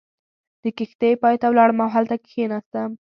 [0.61, 2.89] د کښتۍ پای ته ولاړم او هلته کېناستم.